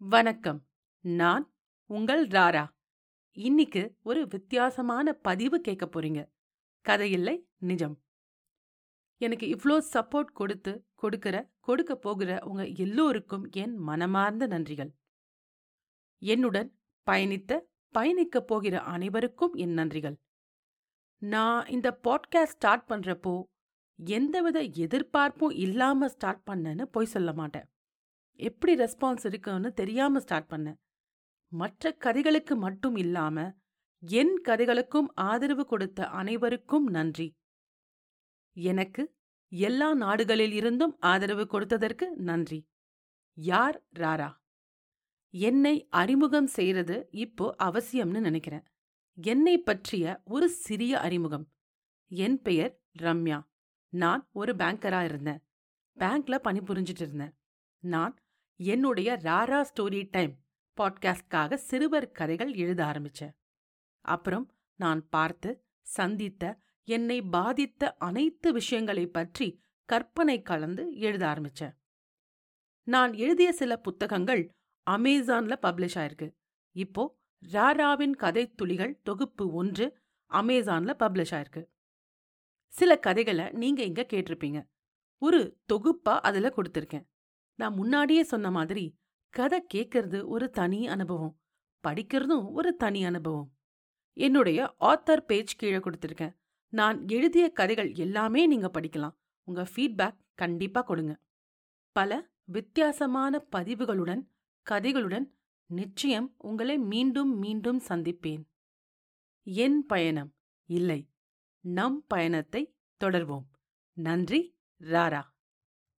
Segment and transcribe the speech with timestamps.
[0.00, 0.66] வணக்கம்.
[1.00, 1.54] நான்
[1.86, 2.68] உங்கள் ராரா.
[3.32, 6.20] இன்னைக்கு ஒரு வித்தியாசமான பதிவு கேட்க போறீங்க.
[6.84, 8.00] கதையில்லை நிஜம்.
[9.16, 14.90] எனக்கு இவ்ளோ சப்போர்ட் கொடுத்து கொடுக்கிற கொடுக்க போகிற உங்க எல்லோருக்கும் என் மனமார்ந்த நன்றிகள்.
[16.18, 17.60] என்னுடன் பயணித்த
[17.94, 20.16] பயணிக்கப் போகிற அனைவருக்கும் என் நன்றிகள்.
[21.18, 23.42] நான் இந்த பாட்காஸ்ட் ஸ்டார்ட் பண்றப்போ
[23.94, 27.68] எந்தவித எதிர்பார்ப்பும் இல்லாம ஸ்டார்ட் பண்ணேன்னு பொய் சொல்ல மாட்டேன்.
[28.40, 30.76] எப்படி ரெஸ்பான்ஸ் இருக்குன்னு தெரியாம ஸ்டார்ட் பண்ணேன்.
[31.52, 33.54] மற்ற கதைகளுக்கு மட்டும் இல்லாம
[33.98, 37.32] என் கதைகளுக்கும் ஆதரவு கொடுத்த அனைவருக்கும் நன்றி.
[38.52, 39.14] எனக்கு
[39.52, 42.68] எல்லா நாடுகளில் இருந்தும் ஆதரவு கொடுத்ததற்கு நன்றி.
[43.34, 43.84] யார்?
[43.94, 44.38] ராரா.
[45.32, 48.62] என்னை அறிமுகம் செய்யறது இப்போ அவசியம்னு நினைக்கிறேன்.
[49.14, 51.50] என்னை பற்றிய ஒரு சிறிய அறிமுகம்.
[52.10, 53.48] என் பெயர் ரம்யா.
[53.88, 55.40] நான் ஒரு பேங்கரா இருந்தேன்.
[55.98, 57.34] பேங்க்ல பணிபுரிஞ்சிட்டு இருந்தேன்.
[57.78, 58.16] நான்
[58.62, 60.38] என்னுடைய ராரா ஸ்டோரி டைம்
[60.76, 63.32] பாட்காஸ்ட்காக சிறுவர் கதைகள் எழுத ஆரம்பிச்சேன்.
[64.00, 71.74] அப்புறம் நான் பார்த்து சந்தித்த என்னை பாதித்த அனைத்து விஷயங்களை பற்றி கற்பனை கலந்து எழுத ஆரம்பிச்சேன்.
[72.82, 74.42] நான் எழுதிய சில புத்தகங்கள்
[74.90, 76.34] அமேசான்ல பப்ளிஷ் ஆயிருக்கு.
[76.72, 77.18] இப்போ
[77.52, 79.98] ராராவின் கதை துளிகள் தொகுப்பு ஒன்று
[80.30, 81.64] அமேசான்ல பப்ளிஷ் ஆயிருக்கு.
[82.68, 84.68] சில கதைகளை நீங்க இங்க கேட்டிருப்பீங்க.
[85.18, 87.06] ஒரு தொகுப்பா அதுல கொடுத்திருக்கேன்.
[87.60, 91.40] நான் முன்னாடியே சொன்ன மாதிரி கதை கேட்கறது ஒரு தனி அனுபவம்
[91.88, 93.52] படிக்கிறதும் ஒரு தனி அனுபவம்.
[94.12, 96.34] என்னுடைய ஆத்தர் பேஜ் கீழே கொடுத்துருக்கேன்.
[96.68, 99.14] நான் எழுதிய கதைகள் எல்லாமே நீங்க படிக்கலாம்.
[99.42, 101.20] உங்க ஃபீட்பேக் கண்டிப்பா கொடுங்க.
[101.92, 104.22] பல வித்தியாசமான பதிவுகளுடன்
[104.70, 105.26] கதைகளுடன்
[105.66, 108.42] நிச்சயம் உங்களை மீண்டும் மீண்டும் சந்திப்பேன்.
[109.42, 111.10] என் பயணம் இல்லை.
[111.60, 112.74] நம் பயணத்தை
[113.04, 113.46] தொடர்வோம்.
[113.92, 115.22] நன்றி ராரா.